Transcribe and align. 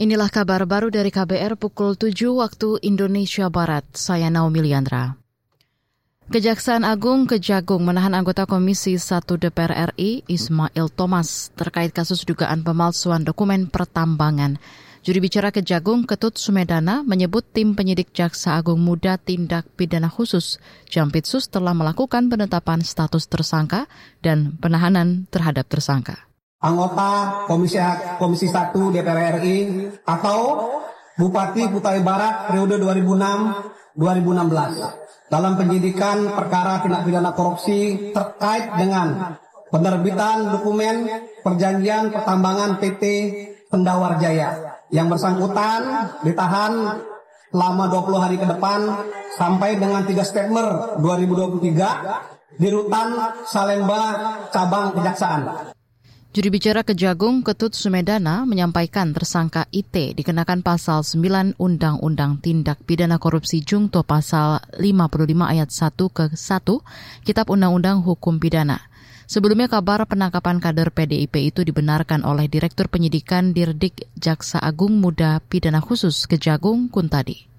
Inilah 0.00 0.32
kabar 0.32 0.64
baru 0.64 0.88
dari 0.88 1.12
KBR 1.12 1.60
pukul 1.60 1.92
7 1.92 2.32
waktu 2.32 2.80
Indonesia 2.88 3.52
Barat. 3.52 3.84
Saya 3.92 4.32
Naomi 4.32 4.64
Liandra. 4.64 5.12
Kejaksaan 6.32 6.88
Agung 6.88 7.28
Kejagung 7.28 7.84
menahan 7.84 8.16
anggota 8.16 8.48
Komisi 8.48 8.96
1 8.96 9.20
DPR 9.28 9.92
RI 9.92 10.24
Ismail 10.24 10.88
Thomas 10.96 11.52
terkait 11.52 11.92
kasus 11.92 12.24
dugaan 12.24 12.64
pemalsuan 12.64 13.28
dokumen 13.28 13.68
pertambangan. 13.68 14.56
Juri 15.04 15.20
bicara 15.20 15.52
Kejagung 15.52 16.08
Ketut 16.08 16.40
Sumedana 16.40 17.04
menyebut 17.04 17.44
tim 17.52 17.76
penyidik 17.76 18.16
Jaksa 18.16 18.56
Agung 18.56 18.80
Muda 18.80 19.20
Tindak 19.20 19.68
Pidana 19.76 20.08
Khusus 20.08 20.64
Jampitsus 20.88 21.52
telah 21.52 21.76
melakukan 21.76 22.32
penetapan 22.32 22.80
status 22.80 23.28
tersangka 23.28 23.84
dan 24.24 24.56
penahanan 24.64 25.28
terhadap 25.28 25.68
tersangka 25.68 26.29
anggota 26.60 27.44
Komisi 27.48 27.80
Komisi 28.20 28.46
1 28.48 28.76
DPR 28.76 29.40
RI 29.40 29.58
atau 30.04 30.68
Bupati 31.16 31.68
Kutai 31.68 32.00
Barat 32.00 32.48
periode 32.48 32.80
2006-2016 33.96 35.28
dalam 35.28 35.52
penyidikan 35.56 36.32
perkara 36.32 36.80
tindak 36.80 37.04
pidana 37.04 37.32
korupsi 37.36 38.12
terkait 38.12 38.72
dengan 38.76 39.36
penerbitan 39.68 40.48
dokumen 40.56 41.06
perjanjian 41.44 42.08
pertambangan 42.12 42.80
PT 42.80 43.04
Pendawar 43.68 44.18
Jaya 44.18 44.80
yang 44.90 45.06
bersangkutan 45.06 46.10
ditahan 46.26 47.04
selama 47.50 47.84
20 47.90 48.22
hari 48.22 48.36
ke 48.38 48.46
depan 48.46 48.80
sampai 49.38 49.78
dengan 49.78 50.02
3 50.02 50.10
September 50.26 50.98
2023 50.98 52.58
di 52.58 52.68
Rutan 52.70 53.08
Salemba 53.46 54.02
Cabang 54.50 54.90
Kejaksaan. 54.98 55.70
Juri 56.30 56.46
bicara 56.46 56.86
Kejagung 56.86 57.42
Ketut 57.42 57.74
Sumedana 57.74 58.46
menyampaikan 58.46 59.10
tersangka 59.10 59.66
IT 59.74 60.14
dikenakan 60.14 60.62
pasal 60.62 61.02
9 61.02 61.58
Undang-Undang 61.58 62.38
Tindak 62.38 62.86
Pidana 62.86 63.18
Korupsi 63.18 63.66
Jungto 63.66 64.06
pasal 64.06 64.62
55 64.78 65.26
ayat 65.42 65.74
1 65.74 65.90
ke 65.90 66.30
1 66.30 67.26
Kitab 67.26 67.50
Undang-Undang 67.50 68.06
Hukum 68.06 68.38
Pidana. 68.38 68.78
Sebelumnya 69.26 69.66
kabar 69.66 70.06
penangkapan 70.06 70.62
kader 70.62 70.94
PDIP 70.94 71.50
itu 71.50 71.66
dibenarkan 71.66 72.22
oleh 72.22 72.46
Direktur 72.46 72.86
Penyidikan 72.86 73.50
Dirdik 73.50 74.06
Jaksa 74.14 74.62
Agung 74.62 75.02
Muda 75.02 75.42
Pidana 75.42 75.82
Khusus 75.82 76.30
Kejagung 76.30 76.94
Kuntadi. 76.94 77.50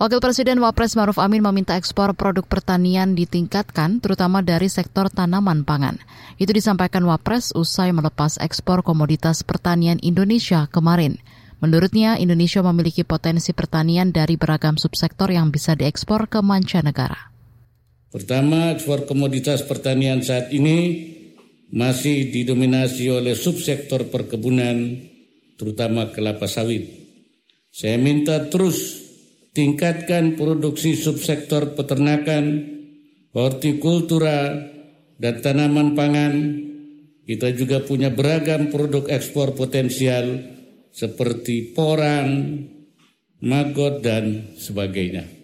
Wakil 0.00 0.16
Presiden 0.16 0.64
Wapres 0.64 0.96
Maruf 0.96 1.20
Amin 1.20 1.44
meminta 1.44 1.76
ekspor 1.76 2.16
produk 2.16 2.40
pertanian 2.48 3.12
ditingkatkan, 3.12 4.00
terutama 4.00 4.40
dari 4.40 4.72
sektor 4.72 5.12
tanaman 5.12 5.68
pangan. 5.68 6.00
Itu 6.40 6.56
disampaikan 6.56 7.04
Wapres 7.04 7.52
usai 7.52 7.92
melepas 7.92 8.40
ekspor 8.40 8.80
komoditas 8.80 9.44
pertanian 9.44 10.00
Indonesia 10.00 10.64
kemarin. 10.72 11.20
Menurutnya, 11.60 12.16
Indonesia 12.16 12.64
memiliki 12.64 13.04
potensi 13.04 13.52
pertanian 13.52 14.08
dari 14.08 14.40
beragam 14.40 14.80
subsektor 14.80 15.28
yang 15.36 15.52
bisa 15.52 15.76
diekspor 15.76 16.32
ke 16.32 16.40
mancanegara. 16.40 17.36
Pertama, 18.08 18.72
ekspor 18.72 19.04
komoditas 19.04 19.60
pertanian 19.68 20.24
saat 20.24 20.48
ini 20.48 20.96
masih 21.76 22.32
didominasi 22.32 23.04
oleh 23.12 23.36
subsektor 23.36 24.08
perkebunan, 24.08 24.96
terutama 25.60 26.08
kelapa 26.08 26.48
sawit. 26.48 26.88
Saya 27.68 28.00
minta 28.00 28.48
terus 28.48 29.09
tingkatkan 29.54 30.38
produksi 30.38 30.94
subsektor 30.94 31.74
peternakan, 31.74 32.66
hortikultura, 33.34 34.70
dan 35.20 35.34
tanaman 35.44 35.94
pangan. 35.94 36.34
Kita 37.26 37.54
juga 37.54 37.84
punya 37.84 38.10
beragam 38.10 38.74
produk 38.74 39.06
ekspor 39.06 39.54
potensial 39.54 40.42
seperti 40.90 41.70
porang, 41.70 42.58
maggot, 43.38 44.02
dan 44.02 44.54
sebagainya. 44.58 45.39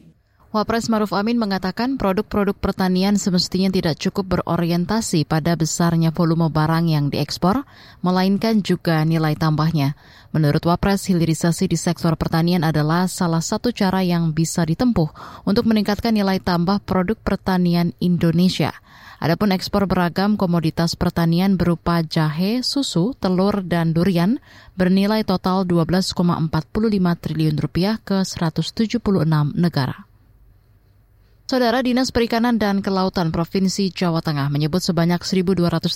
Wapres 0.57 0.89
Maruf 0.89 1.13
Amin 1.13 1.37
mengatakan 1.37 2.01
produk-produk 2.01 2.57
pertanian 2.57 3.21
semestinya 3.21 3.69
tidak 3.69 4.01
cukup 4.01 4.41
berorientasi 4.41 5.29
pada 5.29 5.53
besarnya 5.53 6.17
volume 6.17 6.49
barang 6.49 6.89
yang 6.89 7.13
diekspor, 7.13 7.69
melainkan 8.01 8.65
juga 8.65 9.05
nilai 9.05 9.37
tambahnya. 9.37 9.93
Menurut 10.33 10.65
Wapres, 10.65 11.13
hilirisasi 11.13 11.69
di 11.69 11.77
sektor 11.77 12.17
pertanian 12.17 12.65
adalah 12.65 13.05
salah 13.05 13.45
satu 13.45 13.69
cara 13.69 14.01
yang 14.01 14.33
bisa 14.33 14.65
ditempuh 14.65 15.13
untuk 15.45 15.69
meningkatkan 15.69 16.17
nilai 16.17 16.41
tambah 16.41 16.81
produk 16.89 17.21
pertanian 17.21 17.93
Indonesia. 18.01 18.73
Adapun 19.21 19.53
ekspor 19.53 19.85
beragam 19.85 20.41
komoditas 20.41 20.97
pertanian 20.97 21.61
berupa 21.61 22.01
jahe, 22.01 22.65
susu, 22.65 23.13
telur, 23.21 23.61
dan 23.61 23.93
durian 23.93 24.41
bernilai 24.81 25.21
total 25.21 25.69
12,45 25.69 26.17
triliun 27.21 27.57
rupiah 27.61 28.01
ke 28.01 28.25
176 28.25 29.05
negara. 29.53 30.06
Saudara 31.47 31.79
Dinas 31.79 32.11
Perikanan 32.11 32.59
dan 32.59 32.83
Kelautan 32.83 33.31
Provinsi 33.31 33.95
Jawa 33.95 34.19
Tengah 34.19 34.51
menyebut 34.51 34.83
sebanyak 34.83 35.23
1.250 35.23 35.95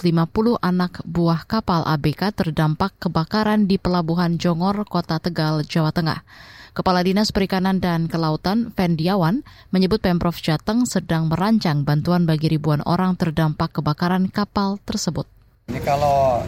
anak 0.63 1.03
buah 1.03 1.43
kapal 1.43 1.83
ABK 1.91 2.31
terdampak 2.31 2.95
kebakaran 3.03 3.67
di 3.67 3.75
Pelabuhan 3.75 4.39
Jongor, 4.39 4.87
Kota 4.87 5.19
Tegal, 5.19 5.67
Jawa 5.67 5.91
Tengah. 5.91 6.23
Kepala 6.71 7.03
Dinas 7.03 7.35
Perikanan 7.35 7.83
dan 7.83 8.07
Kelautan, 8.07 8.71
Fendiawan, 8.79 9.43
menyebut 9.75 9.99
Pemprov 9.99 10.39
Jateng 10.39 10.87
sedang 10.87 11.27
merancang 11.27 11.83
bantuan 11.83 12.31
bagi 12.31 12.47
ribuan 12.47 12.79
orang 12.87 13.19
terdampak 13.19 13.75
kebakaran 13.75 14.31
kapal 14.31 14.79
tersebut. 14.87 15.27
Ini 15.67 15.83
kalau 15.83 16.47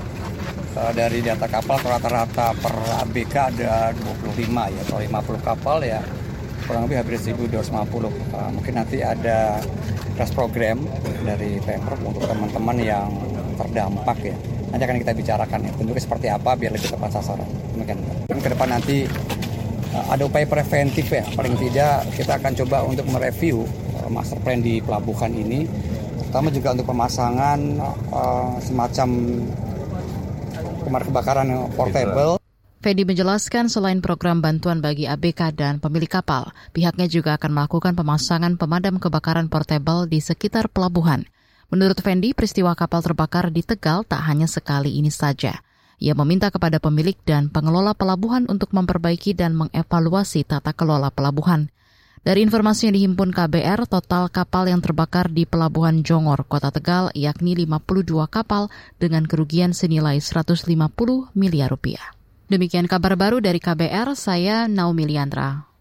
uh, 0.78 0.92
dari 0.94 1.18
data 1.26 1.50
kapal 1.50 1.82
rata-rata 1.82 2.54
per 2.54 2.74
ABK 3.02 3.34
ada 3.34 3.90
25 3.98 4.46
ya, 4.46 4.80
atau 4.86 5.02
50 5.02 5.42
kapal 5.42 5.82
ya 5.82 5.98
kurang 6.64 6.88
lebih 6.88 7.02
hampir 7.02 7.16
1250. 7.18 7.52
Uh, 8.32 8.50
mungkin 8.54 8.72
nanti 8.74 9.02
ada 9.02 9.60
press 10.14 10.32
program 10.32 10.84
dari 11.24 11.58
Pemprov 11.62 12.00
untuk 12.04 12.24
teman-teman 12.28 12.76
yang 12.82 13.08
terdampak 13.56 14.18
ya. 14.22 14.36
Nanti 14.72 14.82
akan 14.88 14.96
kita 15.04 15.12
bicarakan 15.12 15.58
ya, 15.68 15.70
bentuknya 15.76 16.02
seperti 16.02 16.26
apa 16.32 16.56
biar 16.56 16.72
lebih 16.72 16.88
tepat 16.88 17.10
sasaran. 17.20 17.48
Mungkin 17.76 17.96
ke 18.28 18.48
depan 18.50 18.68
nanti 18.72 19.04
uh, 19.94 20.06
ada 20.10 20.22
upaya 20.26 20.44
preventif 20.48 21.06
ya. 21.12 21.24
Paling 21.32 21.54
tidak 21.60 22.08
kita 22.16 22.40
akan 22.40 22.52
coba 22.64 22.76
untuk 22.88 23.06
mereview 23.08 23.64
uh, 24.02 24.10
master 24.10 24.40
plan 24.42 24.58
di 24.58 24.80
pelabuhan 24.82 25.30
ini, 25.32 25.68
terutama 26.26 26.48
juga 26.50 26.68
untuk 26.74 26.86
pemasangan 26.88 27.58
uh, 28.10 28.56
semacam 28.58 29.08
pemadam 30.82 31.06
kebakaran 31.08 31.48
portable. 31.78 32.41
Fendi 32.82 33.06
menjelaskan 33.06 33.70
selain 33.70 34.02
program 34.02 34.42
bantuan 34.42 34.82
bagi 34.82 35.06
ABK 35.06 35.54
dan 35.54 35.78
pemilik 35.78 36.10
kapal, 36.10 36.50
pihaknya 36.74 37.06
juga 37.06 37.38
akan 37.38 37.54
melakukan 37.54 37.94
pemasangan 37.94 38.58
pemadam 38.58 38.98
kebakaran 38.98 39.46
portable 39.46 40.10
di 40.10 40.18
sekitar 40.18 40.66
pelabuhan. 40.66 41.22
Menurut 41.70 42.02
Fendi, 42.02 42.34
peristiwa 42.34 42.74
kapal 42.74 43.06
terbakar 43.06 43.54
di 43.54 43.62
Tegal 43.62 44.02
tak 44.02 44.26
hanya 44.26 44.50
sekali 44.50 44.98
ini 44.98 45.14
saja. 45.14 45.62
Ia 46.02 46.18
meminta 46.18 46.50
kepada 46.50 46.82
pemilik 46.82 47.14
dan 47.22 47.54
pengelola 47.54 47.94
pelabuhan 47.94 48.50
untuk 48.50 48.74
memperbaiki 48.74 49.38
dan 49.38 49.54
mengevaluasi 49.54 50.42
tata 50.42 50.74
kelola 50.74 51.14
pelabuhan. 51.14 51.70
Dari 52.26 52.42
informasi 52.42 52.90
yang 52.90 52.98
dihimpun 52.98 53.30
KBR, 53.30 53.86
total 53.86 54.26
kapal 54.26 54.66
yang 54.66 54.82
terbakar 54.82 55.30
di 55.30 55.46
Pelabuhan 55.46 56.02
Jongor, 56.02 56.50
Kota 56.50 56.74
Tegal, 56.74 57.14
yakni 57.14 57.54
52 57.54 58.26
kapal 58.26 58.74
dengan 58.98 59.22
kerugian 59.22 59.70
senilai 59.70 60.18
150 60.18 60.66
miliar 61.38 61.70
rupiah. 61.70 62.21
Demikian 62.52 62.84
kabar 62.84 63.16
baru 63.16 63.40
dari 63.40 63.56
KBR, 63.56 64.12
saya 64.12 64.68
Naomi 64.68 65.08
Liandra. 65.08 65.71